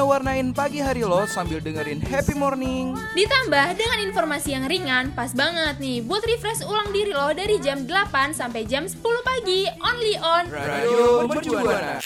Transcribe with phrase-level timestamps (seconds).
[0.00, 2.96] waktunya warnain pagi hari lo sambil dengerin happy morning.
[3.12, 7.84] Ditambah dengan informasi yang ringan, pas banget nih buat refresh ulang diri lo dari jam
[7.84, 12.00] 8 sampai jam 10 pagi, only on Radio Mercubuana.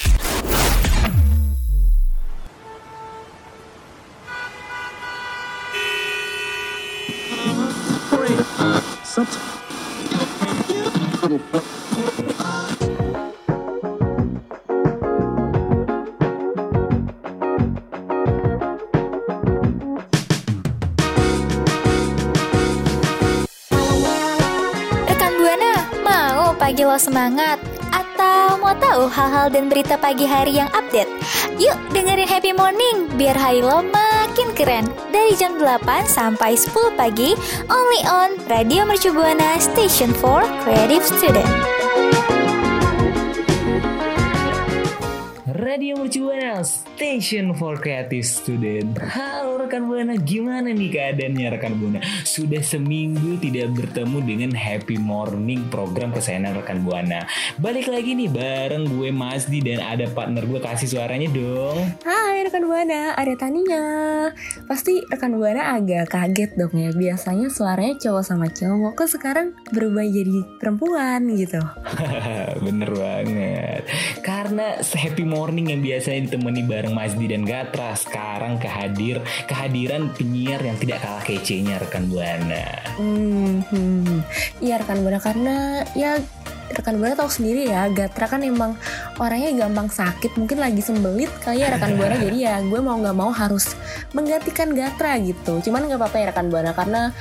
[27.05, 27.61] Semangat?
[27.93, 31.13] Atau mau tahu hal-hal dan berita pagi hari yang update?
[31.61, 37.37] Yuk dengerin Happy Morning biar hari lo makin keren Dari jam 8 sampai 10 pagi
[37.69, 41.47] Only on Radio Mercu Buana Station for Creative Student
[45.65, 46.65] Radio Mercubuana
[47.05, 52.01] Station for Creative Student Halo rekan Buana, gimana nih keadaannya rekan Buana?
[52.25, 57.29] Sudah seminggu tidak bertemu dengan Happy Morning program kesayangan rekan Buana
[57.61, 62.65] Balik lagi nih bareng gue Masdi dan ada partner gue kasih suaranya dong Hai rekan
[62.65, 63.85] Buana, ada Tania.
[64.65, 66.89] Pasti rekan Buana agak kaget dong ya.
[66.89, 71.61] Biasanya suaranya cowok sama cowok, kok sekarang berubah jadi perempuan gitu.
[72.65, 73.83] Bener banget
[74.25, 79.19] Karena Happy Morning yang biasanya ditemani bareng Masdi dan Gatra Sekarang kehadir
[79.51, 84.23] kehadiran penyiar yang tidak kalah kece-nya rekan Buana Hmm, hmm.
[84.63, 86.23] Iya rekan Buana karena ya
[86.75, 88.75] rekan Buana tahu sendiri ya, Gatra kan emang
[89.21, 92.19] orangnya gampang sakit, mungkin lagi sembelit kali ya rekan Buana.
[92.19, 93.77] jadi ya gue mau nggak mau harus
[94.17, 95.61] menggantikan Gatra gitu.
[95.63, 97.15] Cuman nggak apa-apa ya rekan Buana karena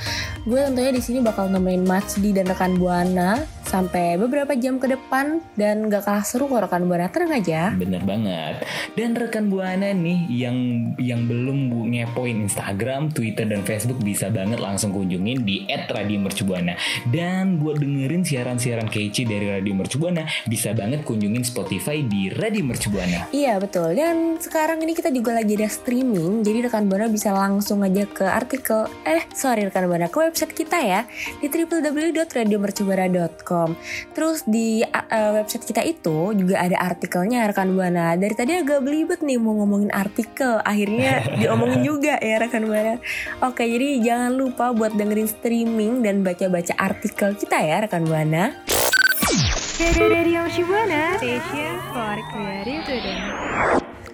[0.44, 5.42] gue tentunya di sini bakal nemenin Matsdi dan rekan Buana sampai beberapa jam ke depan
[5.58, 7.10] dan gak kalah seru kok rekan Buana.
[7.10, 7.74] Tenang aja.
[7.74, 8.62] Bener banget.
[8.94, 10.56] Dan rekan Buana nih yang
[11.00, 16.76] yang belum bu ngepoin Instagram, Twitter dan Facebook bisa banget langsung kunjungin di @radiomercubuana.
[17.08, 23.32] Dan buat dengerin siaran-siaran kece dari Radio Mercubuana, bisa banget kunjungin Spotify di Radio Mercubuana.
[23.32, 27.82] Iya betul dan sekarang ini kita juga lagi ada streaming jadi rekan Buana bisa langsung
[27.86, 31.06] aja ke artikel eh sorry rekan Buana ke website kita ya
[31.40, 33.53] di www.radiomercubuana.com
[34.12, 38.14] terus di uh, website kita itu juga ada artikelnya rekan Buana.
[38.18, 42.98] Dari tadi agak belibet nih mau ngomongin artikel akhirnya diomongin juga ya rekan Buana.
[43.44, 48.54] Oke jadi jangan lupa buat dengerin streaming dan baca-baca artikel kita ya rekan Buana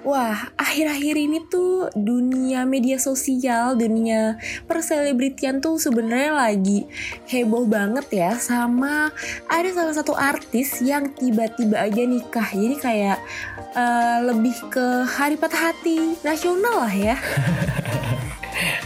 [0.01, 6.89] Wah, akhir-akhir ini tuh dunia media sosial, dunia perselebritian tuh sebenarnya lagi
[7.29, 9.13] heboh banget ya sama
[9.45, 12.49] ada salah satu artis yang tiba-tiba aja nikah.
[12.49, 13.19] Jadi kayak
[13.77, 17.17] eh, lebih ke hari patah hati nasional lah ya.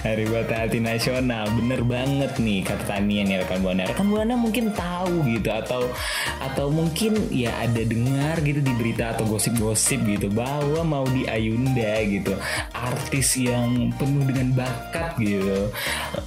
[0.05, 1.51] Hari Patah Hati Nasional.
[1.57, 3.89] Bener banget nih kata Tania nih rekan Buana.
[3.91, 5.91] Rekan Buana mungkin tahu gitu Atau
[6.39, 11.99] atau mungkin ya ada dengar gitu di berita atau gosip-gosip gitu Bahwa mau di Ayunda
[12.07, 12.37] gitu
[12.71, 15.73] Artis yang penuh dengan bakat gitu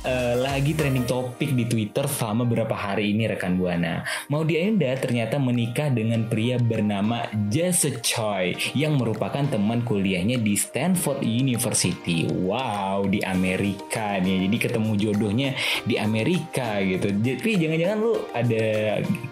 [0.07, 4.07] Eh, Lagi trending topik di Twitter selama beberapa hari ini rekan Buana.
[4.31, 10.56] Mau di Ayunda ternyata menikah dengan pria bernama Jesse Choi Yang merupakan teman kuliahnya di
[10.56, 12.28] Stanford University.
[12.28, 15.50] Wow di nih jadi ketemu jodohnya
[15.84, 17.10] di Amerika gitu.
[17.12, 18.66] Jadi jangan-jangan lu ada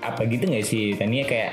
[0.02, 1.24] apa gitu nggak sih Tania?
[1.26, 1.52] Kayak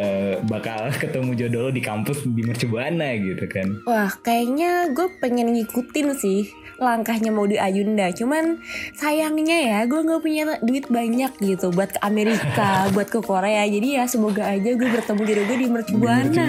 [0.00, 3.82] eh, bakal ketemu jodoh lu di kampus di Mercubuana gitu kan?
[3.88, 8.12] Wah, kayaknya gue pengen ngikutin sih langkahnya mau di Ayunda.
[8.12, 8.60] Cuman
[8.96, 13.64] sayangnya ya, gue nggak punya duit banyak gitu buat ke Amerika, buat ke Korea.
[13.64, 16.46] Jadi ya semoga aja gue bertemu jodoh gue di Mercubuana.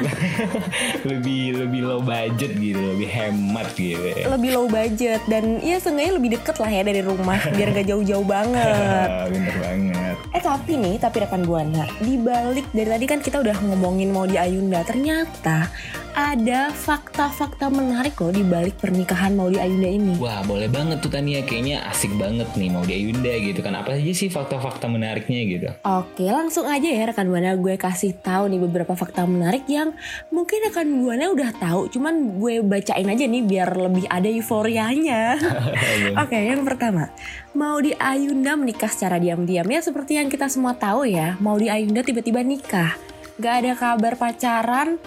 [1.11, 4.25] lebih lebih low budget gitu lebih hemat gitu ya.
[4.27, 8.27] Lebih low budget dan ya seenggaknya lebih deket lah ya dari rumah biar gak jauh-jauh
[8.27, 9.09] banget.
[9.31, 10.15] Bener banget.
[10.35, 14.27] Eh tapi nih, tapi rekan buana, di balik dari tadi kan kita udah ngomongin mau
[14.27, 15.71] di Ayunda, ternyata
[16.17, 20.17] ada fakta-fakta menarik loh di balik pernikahan mau di Ayunda ini.
[20.17, 21.45] Wah boleh banget tuh Tania.
[21.45, 23.77] Kayaknya asik banget nih mau di Ayunda gitu kan.
[23.77, 25.69] Apa aja sih fakta-fakta menariknya gitu?
[25.85, 27.53] Oke, langsung aja ya rekan buana.
[27.53, 29.93] Gue kasih tahu nih beberapa fakta menarik yang
[30.33, 35.37] mungkin rekan buana udah tahu, cuman gue bacain aja nih biar lebih ada euforianya.
[36.25, 37.13] Oke, yang pertama,
[37.53, 39.69] mau di Ayunda menikah secara diam-diam.
[39.69, 41.37] Ya seperti yang kita semua tahu ya.
[41.37, 42.97] Mau di Ayunda tiba-tiba nikah,
[43.37, 44.97] gak ada kabar pacaran,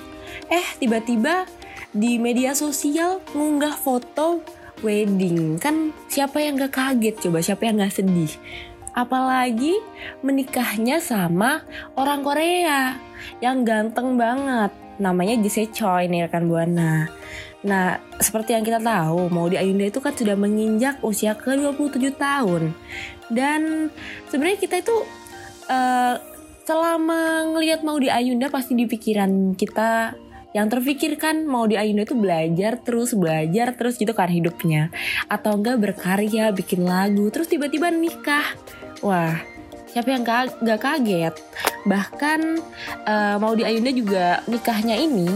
[0.51, 1.47] eh tiba-tiba
[1.91, 4.43] di media sosial ngunggah foto
[4.81, 5.61] wedding.
[5.61, 7.17] Kan siapa yang gak kaget?
[7.21, 8.33] Coba siapa yang gak sedih?
[8.91, 9.79] Apalagi
[10.25, 11.63] menikahnya sama
[11.95, 12.99] orang Korea
[13.39, 14.75] yang ganteng banget.
[15.01, 17.09] Namanya Jise Choi nih rekan buana.
[17.61, 22.73] Nah, seperti yang kita tahu, Maudi Ayunda itu kan sudah menginjak usia ke 27 tahun.
[23.29, 23.93] Dan
[24.33, 24.97] sebenarnya kita itu
[25.69, 26.15] eh,
[26.71, 30.15] selama ngelihat Maudi Ayunda pasti di pikiran kita
[30.55, 34.95] yang terfikirkan mau di Ayunda itu belajar terus belajar terus gitu kan hidupnya.
[35.27, 38.55] Atau enggak berkarya bikin lagu terus tiba-tiba nikah.
[39.03, 39.35] Wah
[39.91, 41.35] siapa yang gak kaget?
[41.83, 42.41] Bahkan
[43.03, 45.27] eh, mau di Ayunda juga nikahnya ini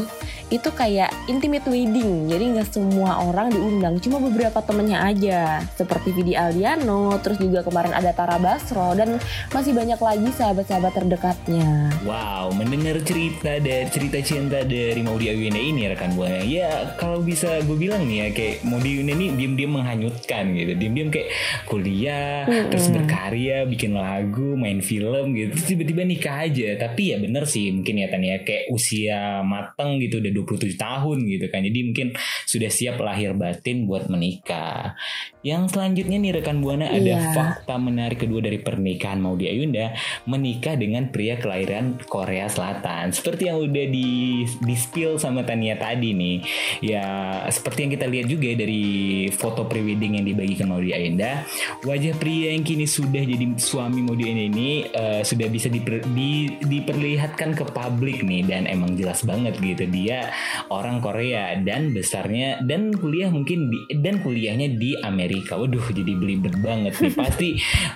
[0.52, 5.40] itu kayak intimate wedding jadi nggak semua orang diundang cuma beberapa temennya aja
[5.76, 9.16] seperti Vidi Aldiano terus juga kemarin ada Tara Basro dan
[9.52, 15.88] masih banyak lagi sahabat-sahabat terdekatnya Wow, mendengar cerita dari cerita cinta dari Maudi Ayunda ini
[15.88, 16.44] rekan buana.
[16.44, 20.72] Ya kalau bisa gue bilang nih ya kayak Maudi Ayunda ini diam-diam menghanyutkan gitu.
[20.76, 21.32] Diam-diam kayak
[21.64, 25.56] kuliah, terus berkarya, bikin lagu, main film gitu.
[25.72, 26.76] Tiba-tiba nikah aja.
[26.76, 31.46] Tapi ya bener sih mungkin ya Tania kayak usia mateng gitu udah 27 tahun gitu
[31.48, 31.62] kan.
[31.62, 32.08] Jadi mungkin
[32.44, 34.98] sudah siap lahir batin buat menikah.
[35.44, 37.36] Yang selanjutnya nih rekan buana ada Iya.
[37.36, 39.92] fakta menarik kedua dari pernikahan Maudi Ayunda
[40.24, 43.12] menikah dengan pria kelahiran Korea Selatan.
[43.12, 44.08] Seperti yang udah di
[44.48, 46.36] di spill sama Tania tadi nih.
[46.80, 47.04] Ya
[47.46, 48.84] seperti yang kita lihat juga dari
[49.28, 51.44] foto prewedding yang dibagikan Maudi Ayunda,
[51.84, 56.56] wajah pria yang kini sudah jadi suami Maudi Ayunda ini eh, sudah bisa diper- di-
[56.58, 60.23] diperlihatkan ke publik nih dan emang jelas banget gitu dia
[60.70, 65.56] orang Korea dan besarnya dan kuliah mungkin di, dan kuliahnya di Amerika.
[65.58, 67.14] Waduh jadi belibet banget nih.
[67.24, 67.48] Pasti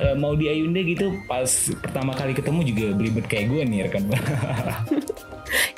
[0.02, 1.48] eh, Maudi Ayunda gitu pas
[1.78, 4.04] pertama kali ketemu juga belibet kayak gue nih rekan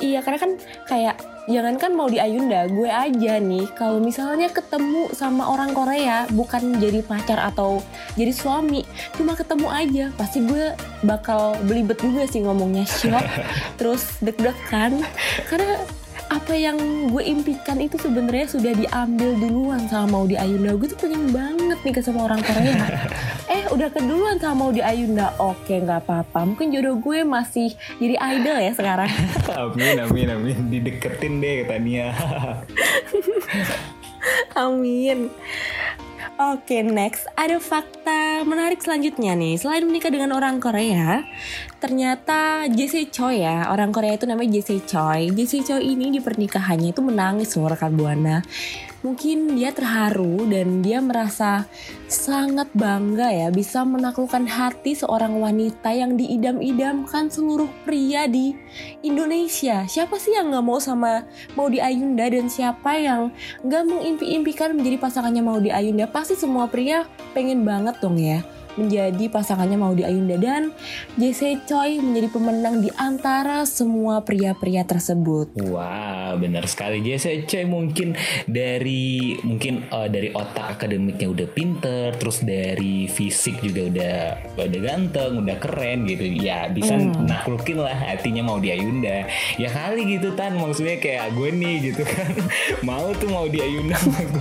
[0.01, 0.53] Iya karena kan
[0.89, 1.17] kayak
[1.51, 7.03] jangankan mau di Ayunda, gue aja nih kalau misalnya ketemu sama orang Korea bukan jadi
[7.05, 7.83] pacar atau
[8.15, 8.87] jadi suami,
[9.19, 10.75] cuma ketemu aja, pasti gue
[11.05, 13.25] bakal belibet juga sih ngomongnya shock,
[13.79, 15.03] terus deg-degan
[15.49, 15.79] karena
[16.31, 16.79] apa yang
[17.11, 20.79] gue impikan itu sebenarnya sudah diambil duluan sama Maudi Ayunda.
[20.79, 22.87] Gue tuh pengen banget nih ke sama orang Korea.
[23.55, 25.35] eh udah keduluan sama Maudi Ayunda.
[25.43, 26.47] Oke nggak apa-apa.
[26.47, 29.11] Mungkin jodoh gue masih jadi idol ya sekarang.
[29.59, 32.15] amin amin amin dideketin deh ke Tania.
[34.57, 35.33] Amin.
[36.41, 39.61] Oke, next ada fakta menarik selanjutnya nih.
[39.61, 41.21] Selain menikah dengan orang Korea,
[41.85, 45.37] ternyata Jesse Choi ya, orang Korea itu namanya Jesse Choi.
[45.37, 48.41] Jesse Choi ini di pernikahannya itu menangis loh rekan buana.
[49.01, 51.65] Mungkin dia terharu dan dia merasa
[52.05, 58.53] sangat bangga ya bisa menaklukkan hati seorang wanita yang diidam-idamkan seluruh pria di
[59.01, 59.89] Indonesia.
[59.89, 61.25] Siapa sih yang nggak mau sama
[61.57, 63.33] Maudi Ayunda dan siapa yang
[63.65, 66.05] nggak mengimpi-impikan menjadi pasangannya Maudi Ayunda?
[66.05, 68.45] Pasti semua pria pengen banget dong ya
[68.81, 70.73] menjadi pasangannya Maudi Ayunda dan
[71.21, 75.53] Jesse Choi menjadi pemenang di antara semua pria-pria tersebut.
[75.69, 78.17] Wah, benar sekali Jesse Choi mungkin
[78.49, 84.17] dari mungkin eh, dari otak akademiknya udah pinter, terus dari fisik juga udah
[84.57, 86.25] udah ganteng, udah keren gitu.
[86.41, 89.29] Ya bisa naklukin lah hatinya mau di Ayunda.
[89.61, 92.33] Ya kali gitu tan, maksudnya kayak gue nih gitu kan.
[92.89, 93.99] mau tuh mau di Ayunda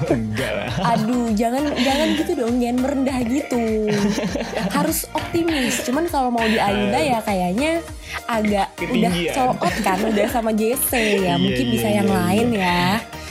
[0.10, 0.72] enggak lah.
[0.96, 3.64] Aduh, jangan jangan gitu dong, jangan merendah gitu.
[4.78, 5.86] Harus optimis.
[5.86, 7.82] Cuman kalau mau di Ayunda ya kayaknya
[8.26, 9.14] agak udah
[9.46, 11.04] out kan, udah sama JC ya.
[11.20, 12.18] Iya, Mungkin iya, bisa iya, yang iya.
[12.18, 12.82] lain ya.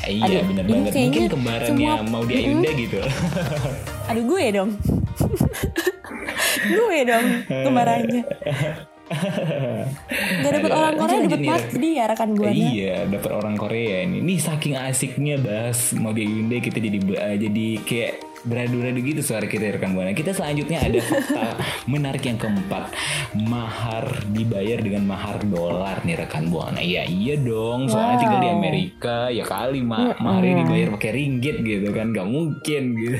[0.08, 0.92] Iya Aduh, bener ini banget.
[0.94, 2.98] Mungkin kembarannya semua- mau di Ayunda gitu.
[4.08, 4.70] Aduh gue dong.
[6.78, 8.22] gue dong kembarannya.
[10.44, 11.80] Gak dapet Aduh, orang Korea dapet mas Ren.
[11.80, 12.52] dia rekan buana.
[12.54, 14.18] Iya, dapat orang Korea ini.
[14.20, 16.98] Nih saking asiknya bahas mau di Hyundai kita jadi
[17.40, 18.12] jadi kayak
[18.44, 20.12] beradu-radu gitu suara kita rekan buana.
[20.12, 21.44] Kita selanjutnya ada fakta
[21.92, 22.92] menarik yang keempat.
[23.34, 26.78] Mahar dibayar dengan mahar dolar nih rekan buana.
[26.78, 28.20] Ya iya dong, soalnya Wow.
[28.20, 33.16] tinggal di Amerika ya kali ma maharnya dibayar pakai ringgit gitu kan, nggak mungkin gitu.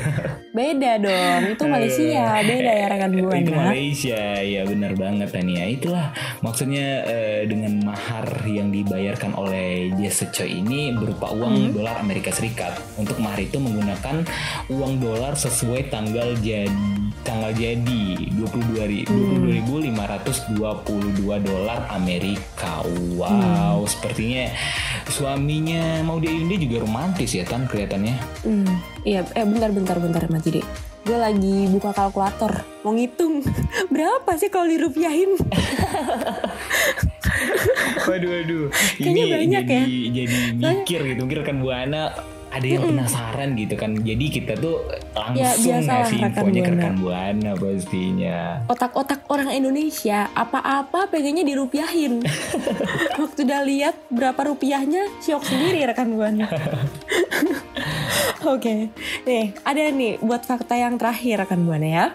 [0.51, 3.71] Beda dong, itu Malaysia, beda ya rekan Itu buana.
[3.71, 5.65] Malaysia, ya benar banget Tania.
[5.65, 6.11] Itulah
[6.41, 12.75] maksudnya eh, dengan mahar yang dibayarkan oleh Jesse Choi ini berupa uang dolar Amerika Serikat.
[12.99, 14.27] Untuk mahar itu menggunakan
[14.69, 15.08] uang dolar
[15.39, 16.99] sesuai tanggal jadi
[17.29, 22.81] tanggal jadi 22 22.522 dolar Amerika.
[23.15, 24.49] Wow, sepertinya
[25.13, 28.17] suaminya mau Ayunda juga romantis ya Tan kelihatannya.
[28.49, 30.65] Hmm, iya, eh bentar bentar bentar Mas Jide.
[31.05, 33.45] Gue lagi buka kalkulator, mau ngitung
[33.93, 35.37] berapa sih kalau dirupiahin.
[38.09, 38.65] Waduh, waduh.
[38.99, 39.85] Kayaknya Ini banyak jadi, ya.
[40.11, 41.21] Jadi mikir gitu.
[41.23, 42.03] Mungkin rekan Buana
[42.49, 43.93] ada yang penasaran gitu kan.
[44.01, 44.81] Jadi kita tuh
[45.37, 48.39] Ya, langsung biasalah ngasih infonya ke rekan Buana pastinya.
[48.71, 52.23] Otak-otak orang Indonesia, apa-apa pengennya dirupiahin.
[53.21, 56.47] Waktu udah lihat berapa rupiahnya, syok sendiri rekan buana.
[58.55, 58.91] Oke,
[59.27, 62.07] nih ada nih buat fakta yang terakhir rekan buana ya.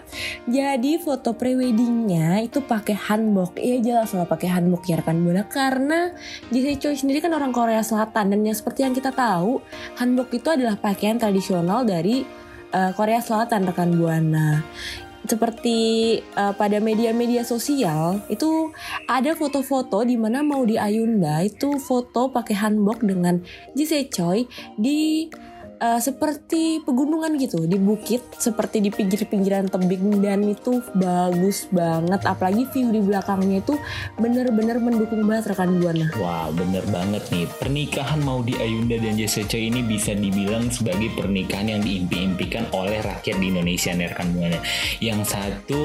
[0.48, 3.60] Jadi foto preweddingnya itu pakai hanbok.
[3.60, 6.12] Iya jelas lah pakai hanbok ya rekan buana karena
[6.48, 9.60] Jesse Choi sendiri kan orang Korea Selatan dan yang seperti yang kita tahu
[10.00, 12.24] hanbok itu adalah pakaian tradisional dari
[12.72, 14.64] eh, Korea Selatan rekan buana
[15.24, 18.68] seperti uh, pada media-media sosial itu
[19.08, 23.40] ada foto-foto di mana mau di Ayunda itu foto pakai hanbok dengan
[23.72, 24.44] Jise Choi
[24.76, 25.28] di
[25.78, 32.20] uh, seperti pegunungan gitu di bukit seperti di pinggir-pinggiran tebing dan itu bagus banget.
[32.26, 33.74] Apalagi view di belakangnya itu
[34.18, 36.06] bener-bener mendukung banget rekan buana.
[36.18, 37.46] Wah bener banget nih.
[37.58, 43.46] Pernikahan Maudi Ayunda dan Choi ini bisa dibilang sebagai pernikahan yang diimpi-impikan oleh rakyat di
[43.50, 44.58] Indonesia nih rekan Buana.
[45.00, 45.80] Yang satu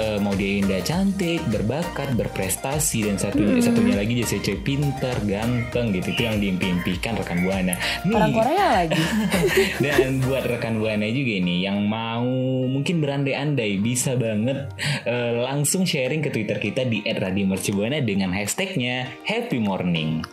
[0.00, 6.12] eh, Maudi Ayunda cantik, berbakat, berprestasi Dan satu, satunya lagi Choi pintar, ganteng gitu.
[6.14, 7.74] Itu yang diimpi-impikan rekan Buana.
[8.06, 9.02] Nih, orang Korea lagi
[9.84, 12.26] dan buat rekan buana juga nih yang mau
[12.68, 14.70] mungkin berandai-andai bisa banget
[15.04, 20.24] eh, langsung sharing ke Twitter kita di @radiomercubuana dengan hashtagnya Happy Morning.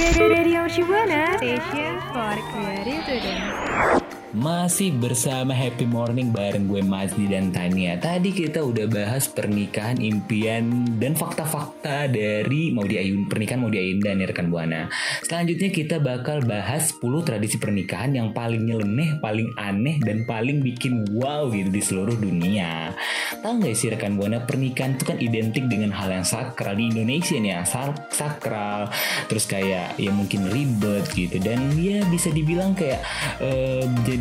[0.00, 3.99] Radio Station for Creative.
[4.30, 7.98] Masih bersama Happy Morning bareng gue Mazdi dan Tania.
[7.98, 14.30] Tadi kita udah bahas pernikahan impian dan fakta-fakta dari Maudi Ayun pernikahan Maudi Ayunda nih
[14.30, 14.86] rekan Buana.
[15.26, 21.10] Selanjutnya kita bakal bahas 10 tradisi pernikahan yang paling nyeleneh, paling aneh dan paling bikin
[21.10, 22.94] wow gitu di seluruh dunia.
[23.42, 27.34] Tahu nggak sih rekan Buana pernikahan itu kan identik dengan hal yang sakral di Indonesia
[27.34, 28.94] nih ya, sak- sakral,
[29.26, 33.02] terus kayak ya mungkin ribet gitu dan ya bisa dibilang kayak
[33.42, 34.19] eh, jadi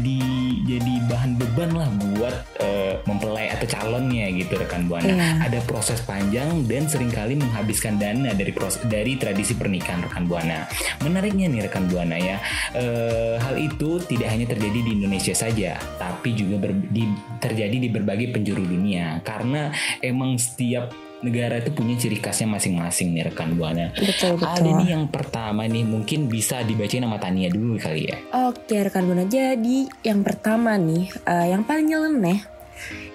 [0.63, 5.09] jadi bahan beban lah buat eh, mempelai atau calonnya gitu rekan buana.
[5.09, 5.29] Iya.
[5.49, 10.69] Ada proses panjang dan sering kali menghabiskan dana dari proses dari tradisi pernikahan rekan buana.
[11.01, 12.37] Menariknya nih rekan buana ya,
[12.73, 17.89] eh, hal itu tidak hanya terjadi di Indonesia saja, tapi juga ber- di- terjadi di
[17.89, 19.19] berbagai penjuru dunia.
[19.21, 20.91] Karena emang setiap
[21.25, 23.91] negara itu punya ciri khasnya masing-masing nih rekan buana.
[23.95, 28.17] betul Ada betul nih yang pertama nih mungkin bisa dibacain nama Tania dulu kali ya.
[28.49, 32.58] Oke rekan buana jadi yang pertama nih eh, yang paling nyeleneh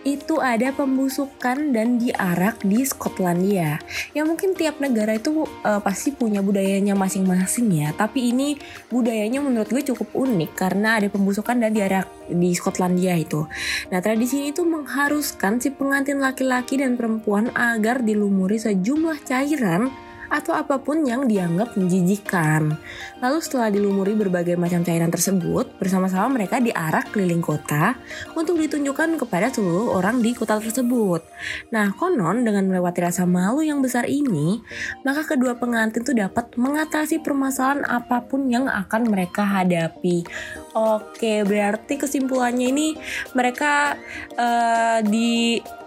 [0.05, 3.81] itu ada pembusukan dan diarak di Skotlandia.
[4.13, 7.91] Ya mungkin tiap negara itu eh, pasti punya budayanya masing-masing ya.
[7.97, 8.57] Tapi ini
[8.93, 13.49] budayanya menurut gue cukup unik karena ada pembusukan dan diarak di Skotlandia itu.
[13.89, 19.89] Nah tradisi itu mengharuskan si pengantin laki-laki dan perempuan agar dilumuri sejumlah cairan
[20.29, 22.77] atau apa pun yang dianggap menjijikan.
[23.21, 27.97] Lalu setelah dilumuri berbagai macam cairan tersebut, bersama-sama mereka diarak keliling kota
[28.37, 31.25] untuk ditunjukkan kepada seluruh orang di kota tersebut.
[31.73, 34.61] Nah, konon dengan melewati rasa malu yang besar ini,
[35.03, 40.27] maka kedua pengantin itu dapat mengatasi permasalahan apa pun yang akan mereka hadapi.
[40.75, 42.89] Oke, berarti kesimpulannya ini
[43.33, 43.95] mereka
[44.35, 45.01] eh,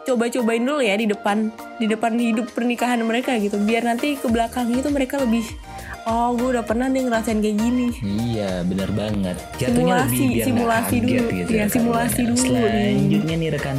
[0.08, 4.72] dicoba-cobain dulu ya di depan di depan hidup pernikahan mereka gitu, biar nanti ke belakang
[4.72, 5.44] itu mereka lebih
[6.08, 7.92] oh gue udah pernah nih ngerasain kayak gini.
[8.00, 9.36] Iya, bener banget.
[9.60, 11.12] Simulasi, lebih biar simulasi dulu.
[11.12, 12.32] gitu Iya, rekan simulasi Buana.
[12.32, 12.40] dulu.
[12.48, 13.78] Selanjutnya nih rekan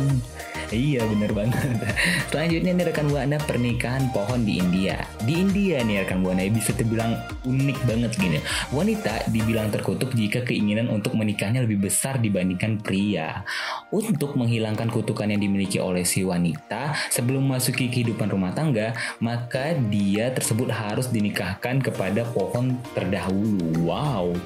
[0.68, 1.80] Iya bener banget.
[2.28, 5.00] Selanjutnya nih rekan Buana pernikahan pohon di India.
[5.24, 7.16] Di India nih rekan Buana bisa terbilang
[7.48, 8.38] unik banget gini.
[8.68, 13.48] Wanita dibilang terkutuk jika keinginan untuk menikahnya lebih besar dibandingkan pria.
[13.88, 18.92] Untuk menghilangkan kutukan yang dimiliki oleh si wanita Sebelum masuki kehidupan rumah tangga
[19.24, 23.88] Maka dia tersebut harus dinikahkan kepada pohon terdahulu.
[23.88, 24.36] Wow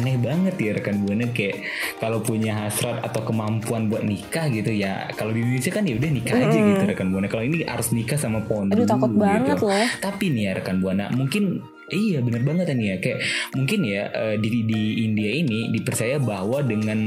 [0.00, 1.28] aneh banget ya rekan Buana.
[1.28, 1.68] Kayak
[2.00, 6.10] kalau punya hasrat atau kemampuan buat nikah gitu ya Kalau di Indonesia kan ya udah
[6.14, 9.58] nikah aja gitu rekan Buana Kalau ini harus nikah sama pohon Aduh dulu takut banget
[9.58, 9.66] gitu.
[9.66, 9.86] loh.
[9.98, 11.44] Tapi nih ya rekan Buana mungkin
[11.86, 13.18] Iya bener banget nih ya kayak
[13.54, 16.98] mungkin ya eh, di di India ini dipercaya bahwa dengan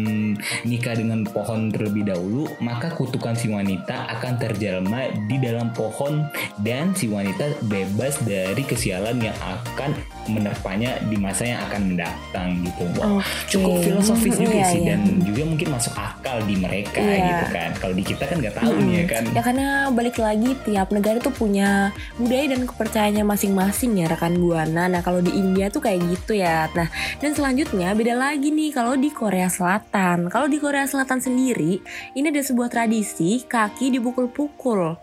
[0.63, 6.23] nikah dengan pohon terlebih dahulu maka kutukan si wanita akan terjelma di dalam pohon
[6.63, 9.91] dan si wanita bebas dari kesialan yang akan
[10.31, 12.83] menerpanya di masa yang akan mendatang gitu.
[12.95, 13.51] Wow, Oke.
[13.51, 14.95] cukup filosofis juga Iya, sih iya.
[14.95, 17.25] dan juga mungkin masuk akal di mereka Iya.
[17.25, 17.69] gitu kan.
[17.81, 19.23] Kalau di kita kan nggak tahu nih ya kan.
[19.33, 21.89] Ya karena balik lagi tiap negara tuh punya
[22.21, 24.85] budaya dan kepercayaannya masing-masing ya rekan buana.
[24.85, 26.69] Nah kalau di India tuh kayak gitu ya.
[26.77, 30.29] Nah dan selanjutnya beda lagi nih kalau di Korea Selatan.
[30.29, 31.81] Kalau di Korea Selatan sendiri
[32.13, 34.99] ini ada sebuah tradisi kaki dipukul-pukul.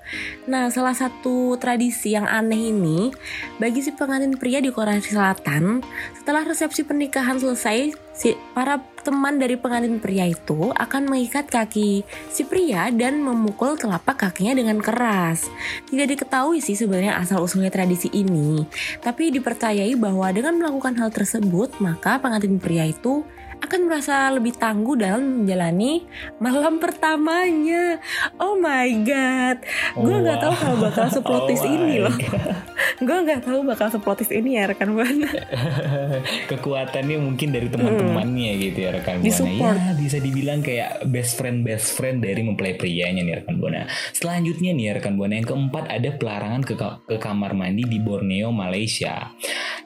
[0.47, 3.11] Nah salah satu tradisi yang aneh ini
[3.59, 5.81] bagi si pengantin pria di Korea Selatan
[6.15, 12.43] setelah resepsi pernikahan selesai si para teman dari pengantin pria itu akan mengikat kaki si
[12.43, 15.47] pria dan memukul telapak kakinya dengan keras.
[15.87, 18.67] Tidak diketahui sih sebenarnya asal usulnya tradisi ini,
[18.99, 23.23] tapi dipercayai bahwa dengan melakukan hal tersebut maka pengantin pria itu
[23.63, 26.05] akan merasa lebih tangguh dalam menjalani
[26.43, 28.03] malam pertamanya.
[28.37, 29.63] Oh my god,
[29.97, 32.13] gue nggak tahu kalau bakal seplotis Oh ini loh.
[32.13, 32.76] God.
[33.03, 35.29] Gue nggak tahu bakal seplotis ini ya rekan buana.
[36.51, 39.79] kekuatannya mungkin dari teman-temannya gitu ya rekan buana Disupport.
[39.79, 44.73] ya bisa dibilang kayak best friend best friend dari mempelai prianya nih rekan buana selanjutnya
[44.73, 46.75] nih rekan buana yang keempat ada pelarangan ke,
[47.07, 49.33] ke kamar mandi di Borneo Malaysia.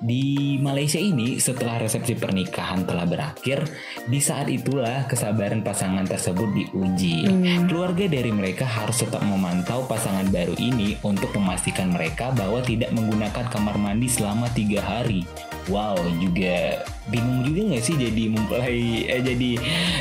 [0.01, 3.69] Di Malaysia ini setelah resepsi pernikahan telah berakhir
[4.09, 7.29] di saat itulah kesabaran pasangan tersebut diuji.
[7.69, 13.47] Keluarga dari mereka harus tetap memantau pasangan baru ini untuk memastikan mereka bahwa tidak menggunakan
[13.49, 15.25] kamar mandi selama tiga hari
[15.69, 16.83] Wow, juga
[17.13, 19.51] bingung juga nggak sih jadi mempelai eh, jadi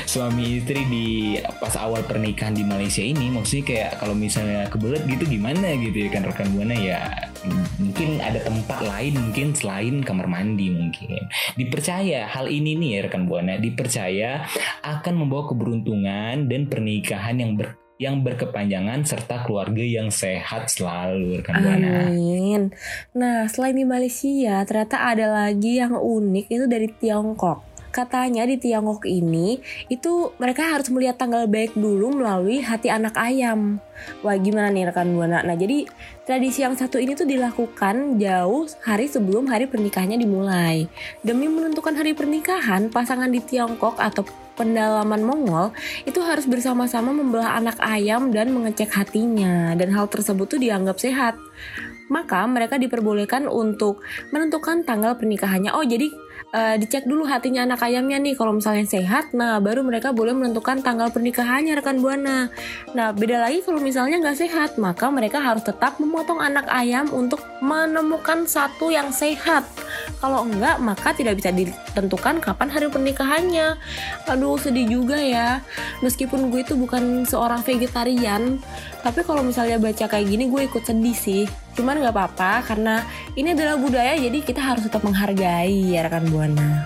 [0.07, 3.27] suami istri di pas awal pernikahan di Malaysia ini?
[3.27, 7.11] Maksudnya kayak kalau misalnya kebelet gitu gimana gitu ya kan rekan buana ya
[7.77, 11.27] mungkin ada tempat lain mungkin selain kamar mandi mungkin.
[11.59, 14.47] Dipercaya hal ini nih ya rekan buana dipercaya
[14.81, 21.59] akan membawa keberuntungan dan pernikahan yang ber yang berkepanjangan serta keluarga yang sehat selalu rekan
[21.59, 22.07] buana.
[22.07, 22.71] Amin.
[23.11, 27.68] Nah, selain di Malaysia, ternyata ada lagi yang unik itu dari Tiongkok.
[27.99, 29.59] Katanya di Tiongkok ini
[29.91, 33.83] itu mereka harus melihat tanggal baik dulu melalui hati anak ayam.
[34.23, 35.43] Wah gimana nih rekan buana?
[35.43, 35.83] Nah jadi
[36.23, 40.87] tradisi yang satu ini tuh dilakukan jauh hari sebelum hari pernikahannya dimulai.
[41.27, 44.23] Demi menentukan hari pernikahan, pasangan di Tiongkok atau
[44.55, 45.75] pendalaman Mongol
[46.07, 51.35] itu harus bersama-sama membelah anak ayam dan mengecek hatinya dan hal tersebut tuh dianggap sehat.
[52.07, 53.99] Maka mereka diperbolehkan untuk
[54.31, 55.75] menentukan tanggal pernikahannya.
[55.75, 56.07] Oh jadi
[56.49, 60.81] eh, dicek dulu hatinya anak ayamnya nih kalau misalnya sehat, nah baru mereka boleh menentukan
[60.81, 62.49] tanggal pernikahannya rekan buana.
[62.97, 67.41] Nah beda lagi kalau misalnya nggak sehat, maka mereka harus tetap memotong anak ayam untuk
[67.61, 69.65] menemukan satu yang sehat.
[70.17, 73.77] Kalau enggak, maka tidak bisa ditentukan kapan hari pernikahannya.
[74.25, 75.61] Aduh sedih juga ya.
[76.01, 78.57] Meskipun gue itu bukan seorang vegetarian,
[79.05, 81.45] tapi kalau misalnya baca kayak gini gue ikut sedih sih.
[81.75, 83.03] Cuman nggak apa-apa karena
[83.35, 86.85] ini adalah budaya jadi kita harus tetap menghargai ya rekan buana.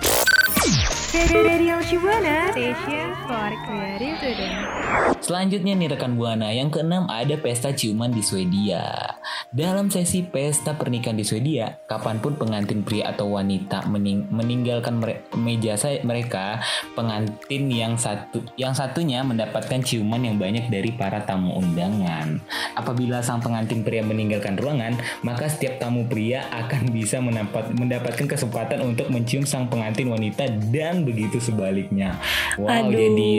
[5.22, 9.14] Selanjutnya nih rekan buana, yang keenam ada pesta ciuman di Swedia.
[9.54, 15.22] Dalam sesi pesta pernikahan di Swedia, kapan pun pengantin pria atau wanita mening- meninggalkan mere-
[15.38, 16.58] meja saya mereka,
[16.98, 22.42] pengantin yang satu yang satunya mendapatkan ciuman yang banyak dari para tamu undangan.
[22.74, 28.82] Apabila sang pengantin pria meninggalkan ruangan, maka setiap tamu pria akan bisa mendapat mendapatkan kesempatan
[28.82, 32.16] untuk mencium sang pengantin wanita dan begitu sebaliknya.
[32.56, 32.96] Wow, Aduh.
[32.96, 33.30] jadi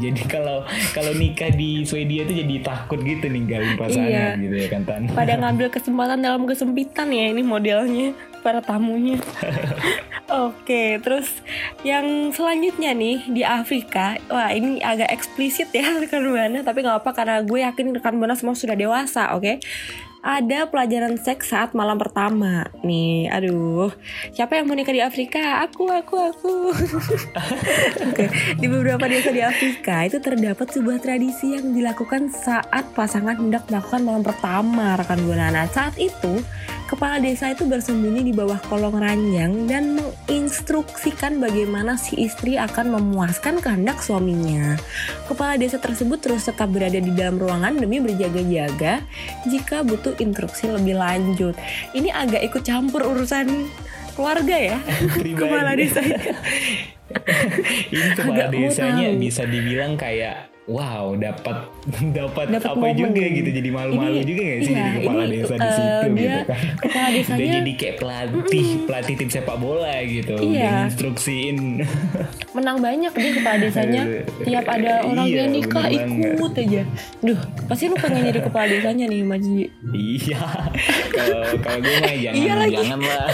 [0.00, 4.40] jadi kalau kalau nikah di Swedia itu jadi takut gitu ninggalin pasangan Iya.
[4.40, 5.02] gitu ya kan Tan.
[5.12, 9.20] Pada ngambil kesempatan dalam kesempitan ya ini modelnya para tamunya.
[10.30, 11.26] Oke, terus
[11.82, 17.10] yang selanjutnya nih di Afrika, wah ini agak eksplisit ya rekan buana, tapi nggak apa
[17.12, 19.58] karena gue yakin rekan buana semua sudah dewasa, oke?
[20.20, 22.68] Ada pelajaran seks saat malam pertama.
[22.84, 23.88] Nih, aduh.
[24.36, 25.64] Siapa yang mau nikah di Afrika?
[25.64, 26.54] Aku, aku, aku.
[28.12, 28.28] Oke,
[28.60, 34.04] di beberapa desa di Afrika itu terdapat sebuah tradisi yang dilakukan saat pasangan hendak melakukan
[34.04, 35.48] malam pertama, rekan Buana.
[35.52, 36.44] Nah, saat itu
[36.90, 43.62] kepala desa itu bersembunyi di bawah kolong ranjang dan menginstruksikan bagaimana si istri akan memuaskan
[43.62, 44.74] kehendak suaminya.
[45.30, 49.06] Kepala desa tersebut terus tetap berada di dalam ruangan demi berjaga-jaga
[49.46, 51.54] jika butuh instruksi lebih lanjut.
[51.94, 53.70] Ini agak ikut campur urusan
[54.18, 54.76] keluarga ya,
[55.38, 56.02] kepala desa.
[57.90, 61.56] Ini kepala Agak desanya bisa dibilang kayak wow dapat
[62.08, 62.94] dapat apa momen.
[62.96, 63.50] juga gitu.
[63.50, 66.38] Jadi malu-malu juga gak sih iya, jadi kepala ini, desa di eh, situ dia gitu
[66.40, 66.60] kan?
[66.78, 70.46] kepala desanya jadi kayak pelatih pelatih tim sepak bola gitu Iya.
[70.46, 71.56] udah instruksiin
[72.56, 74.02] menang banyak dia kepala desanya.
[74.40, 76.06] Tiap ada orang Iya, yang nikah banget.
[76.06, 76.82] ikut aja.
[77.20, 79.58] Duh pasti lu pengen jadi kepala desanya nih Maji.
[79.90, 80.42] Iya.
[81.10, 83.26] Kalau kalau gue mah jangan Iya jangan lah.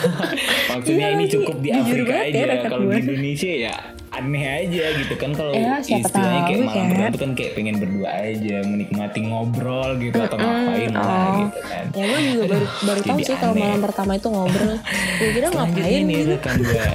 [0.68, 1.35] Maksudnya Iya ini lagi.
[1.35, 3.01] cukup di Jujur Afrika banget ya, aja rekan kalau di.
[3.03, 3.77] Indonesia ya
[4.18, 8.09] aneh aja gitu kan kalau Ya, istilahnya kayak malam pertama tuh kan kayak pengen berdua
[8.12, 11.35] aja menikmati ngobrol gitu atau ngapain lah oh.
[11.46, 11.85] gitu kan.
[11.92, 14.76] Ya gue juga baru baru tahu sih kalau malam pertama itu ngobrol.
[15.20, 16.33] Gue kira ngapain nih gitu.
[16.37, 16.87] rekan gue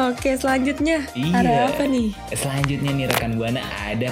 [0.00, 0.98] oke selanjutnya.
[1.12, 1.32] Iya.
[1.36, 2.08] ada apa nih?
[2.32, 4.10] Selanjutnya nih rekan buana ada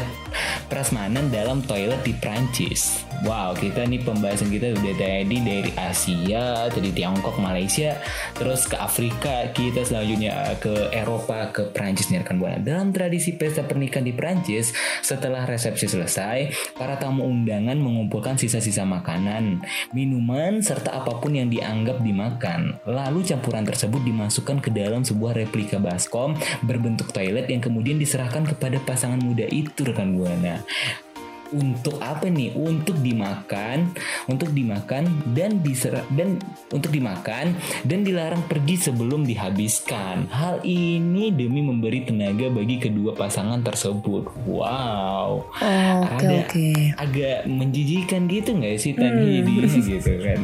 [0.69, 3.09] prasmanan dalam toilet di Prancis.
[3.27, 7.99] Wow, kita nih pembahasan kita udah tadi dari Asia, tadi Tiongkok, Malaysia,
[8.39, 12.63] terus ke Afrika, kita selanjutnya eh, ke Eropa, ke Prancis nih rekan buana.
[12.63, 14.71] Dalam tradisi pesta pernikahan di Prancis,
[15.03, 21.99] setelah resepsi selesai, para tamu undangan mengumpulkan sisa-sisa makanan, minuman, serta apa pun yang dianggap
[21.99, 22.79] dimakan.
[22.87, 28.79] Lalu campuran tersebut dimasukkan ke dalam sebuah replika baskom berbentuk toilet yang kemudian diserahkan kepada
[28.87, 30.59] pasangan muda itu rekan buana.
[31.49, 32.53] Untuk apa nih?
[32.53, 33.97] Untuk dimakan,
[34.29, 36.37] untuk dimakan dan diserah dan
[36.69, 37.57] untuk dimakan
[37.89, 40.29] dan dilarang pergi sebelum dihabiskan.
[40.29, 44.29] Hal ini demi memberi tenaga bagi kedua pasangan tersebut.
[44.45, 45.49] Wow.
[45.49, 46.69] oke Ada oke
[47.01, 49.41] agak menjijikan gitu nggak sih tadi
[49.97, 50.41] gitu kan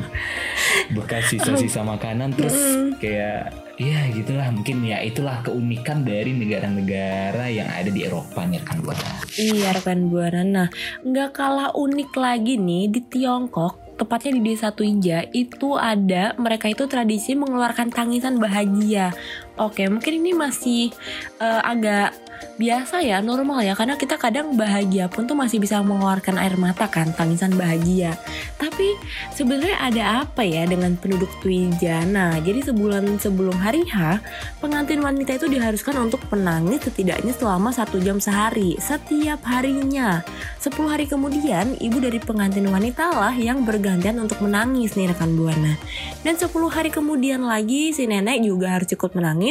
[0.95, 2.57] bekas sisa-sisa makanan terus
[3.03, 8.79] kayak ya gitulah mungkin ya itulah keunikan dari negara-negara yang ada di Eropa nih kan
[8.83, 8.99] buat
[9.35, 10.47] Iya rekan buana.
[10.47, 10.69] Nah,
[11.03, 16.87] nggak kalah unik lagi nih di Tiongkok, tepatnya di desa Tuija itu ada mereka itu
[16.87, 19.11] tradisi mengeluarkan tangisan bahagia.
[19.55, 20.91] Oke, mungkin ini masih
[21.39, 22.11] eh, agak
[22.55, 26.87] biasa ya, normal ya, karena kita kadang bahagia pun tuh masih bisa mengeluarkan air mata
[26.87, 28.15] kan, tangisan bahagia.
[28.59, 28.95] Tapi
[29.35, 32.07] sebenarnya ada apa ya dengan penduduk Tuija?
[32.07, 34.23] Nah, jadi sebulan sebelum hari H,
[34.63, 40.23] pengantin wanita itu diharuskan untuk menangis setidaknya selama satu jam sehari setiap harinya.
[40.63, 45.77] 10 hari kemudian, ibu dari pengantin wanita lah yang bergantian untuk menangis nih rekan buana.
[46.25, 49.44] Dan 10 hari kemudian lagi si nenek juga harus ikut menangis.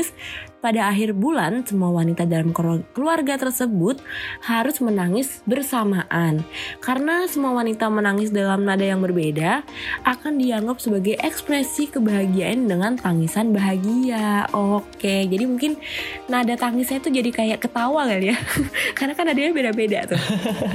[0.64, 4.00] Pada akhir bulan, semua wanita dalam kelu- keluarga tersebut
[4.48, 6.40] harus menangis bersamaan.
[6.80, 9.60] Karena semua wanita menangis dalam nada yang berbeda,
[10.08, 14.48] akan dianggap sebagai ekspresi kebahagiaan dengan tangisan bahagia.
[14.56, 15.76] Oke, jadi mungkin
[16.32, 18.40] nada tangisnya itu jadi kayak ketawa kali ya.
[18.98, 20.22] Karena kan nadanya beda-beda tuh.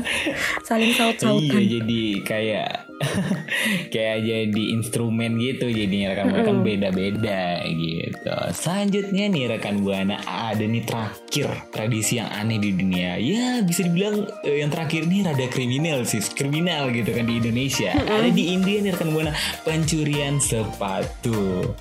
[0.69, 1.49] Saling saut-sautan.
[1.49, 2.88] iya jadi kayak
[3.95, 8.37] kayak jadi instrumen gitu jadinya rekan buana kan beda-beda gitu.
[8.55, 13.17] Selanjutnya nih rekan buana ada nih terakhir tradisi yang aneh di dunia.
[13.21, 17.95] Ya bisa dibilang eh, yang terakhir nih rada kriminal sih kriminal gitu kan di Indonesia.
[17.95, 19.33] Ada di India nih rekan buana
[19.63, 21.75] pencurian sepatu.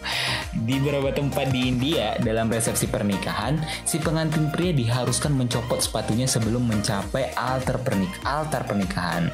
[0.53, 6.65] Di beberapa tempat di India dalam resepsi pernikahan si pengantin pria diharuskan mencopot sepatunya sebelum
[6.69, 9.29] mencapai altar pernik altar pernikahan.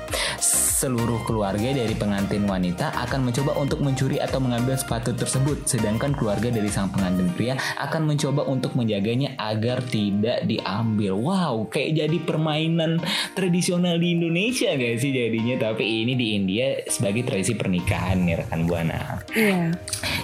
[0.84, 6.47] Seluruh keluarga dari pengantin wanita akan mencoba untuk mencuri atau mengambil sepatu tersebut sedangkan keluarga
[6.47, 13.01] dari sang pengantin pria akan mencoba untuk menjaganya agar tidak diambil wow kayak jadi permainan
[13.33, 18.62] tradisional di Indonesia gak sih jadinya tapi ini di India sebagai tradisi pernikahan nih rekan
[18.63, 19.73] buana Iya.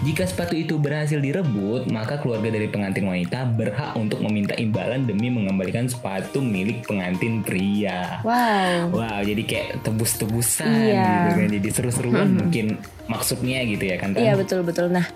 [0.05, 5.27] jika sepatu itu berhasil direbut, maka keluarga dari pengantin wanita berhak untuk meminta imbalan demi
[5.27, 8.21] mengembalikan sepatu milik pengantin pria.
[8.21, 8.93] Wow.
[8.93, 11.03] Wow, jadi kayak tebus-tebusan Iya.
[11.33, 11.49] gitu kan.
[11.49, 12.75] Jadi seru-seruan mungkin
[13.07, 14.13] maksudnya gitu ya kan.
[14.13, 14.91] Iya betul betul.
[14.91, 15.07] Nah,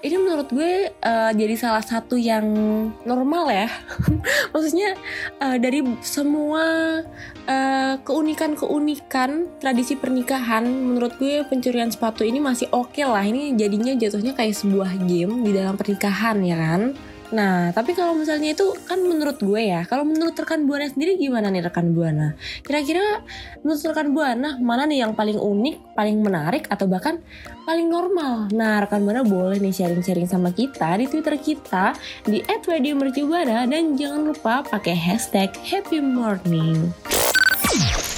[0.00, 2.44] ini menurut gue eh, jadi salah satu yang
[3.04, 3.68] normal ya.
[4.52, 4.96] Maksudnya
[5.40, 6.64] eh, dari semua
[7.44, 13.24] eh, keunikan-keunikan tradisi pernikahan, menurut gue pencurian sepatu ini masih oke lah.
[13.24, 16.82] Ini jadinya jatuhnya kayak sebuah game di dalam pernikahan ya kan.
[17.30, 21.46] Nah, tapi kalau misalnya itu kan menurut gue ya, kalau menurut rekan Buana sendiri gimana
[21.46, 22.34] nih rekan Buana?
[22.66, 23.22] Kira-kira
[23.62, 27.22] menurut rekan Buana mana nih yang paling unik, paling menarik atau bahkan
[27.62, 28.50] paling normal?
[28.50, 31.94] Nah, rekan Buana boleh nih sharing-sharing sama kita di Twitter kita
[32.26, 36.90] di @radiomercubuana dan jangan lupa pakai hashtag Happy Morning.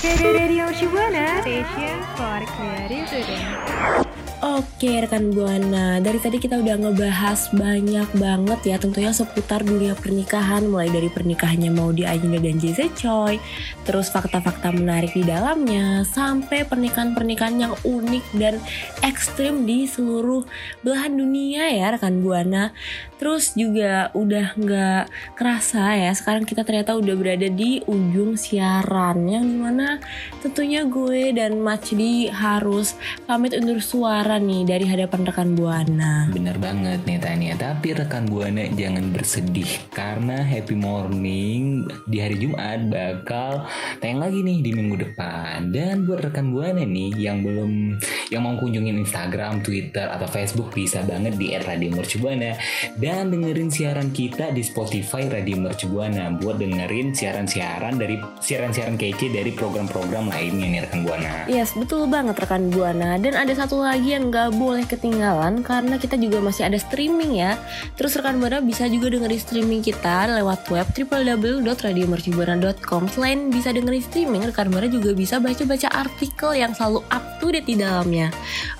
[0.02, 4.11] Radio Shibuana Station for Creative Student.
[4.42, 10.66] Oke rekan Buana, dari tadi kita udah ngebahas banyak banget ya tentunya seputar dunia pernikahan
[10.66, 13.38] mulai dari pernikahannya mau di Ayunda dan JZ Choi,
[13.86, 18.58] terus fakta-fakta menarik di dalamnya sampai pernikahan-pernikahan yang unik dan
[19.06, 20.42] ekstrim di seluruh
[20.82, 22.74] belahan dunia ya rekan Buana.
[23.22, 25.02] Terus juga udah nggak
[25.38, 30.02] kerasa ya sekarang kita ternyata udah berada di ujung siaran yang di mana
[30.42, 36.28] tentunya gue dan Macdi harus pamit undur suara nih dari hadapan rekan Buana.
[36.30, 42.86] Bener banget nih Tania, tapi rekan Buana jangan bersedih karena Happy Morning di hari Jumat
[42.86, 43.66] bakal
[43.98, 45.74] tayang lagi nih di minggu depan.
[45.74, 47.98] Dan buat rekan Buana nih yang belum
[48.30, 52.54] yang mau kunjungin Instagram, Twitter atau Facebook bisa banget di @radiomercubuana
[53.02, 59.50] dan dengerin siaran kita di Spotify Radio Mercubuana buat dengerin siaran-siaran dari siaran-siaran kece dari
[59.50, 61.32] program-program lainnya nih rekan Buana.
[61.50, 63.18] Yes, betul banget rekan Buana.
[63.18, 67.58] Dan ada satu lagi yang nggak boleh ketinggalan karena kita juga masih ada streaming ya.
[67.98, 73.02] Terus rekan Buana bisa juga dengerin streaming kita lewat web www.radiomercubuana.com.
[73.10, 77.66] Selain bisa dengerin streaming, rekan Buana juga bisa baca-baca artikel yang selalu up to date
[77.66, 78.30] di dalamnya.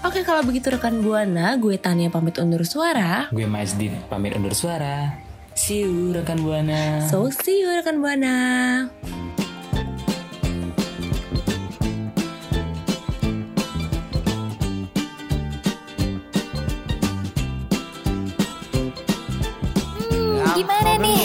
[0.07, 3.27] Oke, kalau begitu rekan Buana, gue Tania pamit undur suara.
[3.31, 5.11] Gue Majdid pamit undur suara.
[5.53, 7.05] See you rekan Buana.
[7.07, 8.89] So, see you rekan Buana.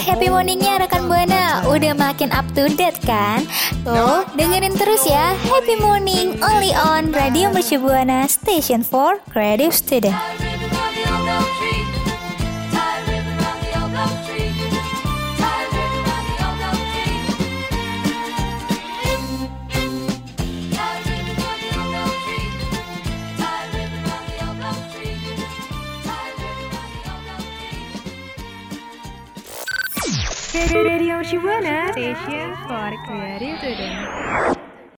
[0.08, 1.60] Happy morningnya rekan Buana?
[1.68, 3.44] Udah makin up to date kan?
[3.84, 10.16] Tuh, dengerin terus ya Happy Morning only on Radio Mercu Buana Station for Creative Student.
[31.92, 34.57] Station for Creative Student.